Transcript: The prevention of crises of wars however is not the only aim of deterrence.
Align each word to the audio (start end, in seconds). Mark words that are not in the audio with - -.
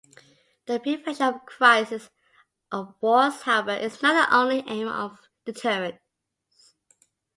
The 0.65 0.79
prevention 0.79 1.27
of 1.27 1.45
crises 1.45 2.09
of 2.71 2.95
wars 3.01 3.43
however 3.43 3.75
is 3.79 4.01
not 4.01 4.13
the 4.27 4.35
only 4.35 4.63
aim 4.67 4.87
of 4.87 5.19
deterrence. 5.45 6.01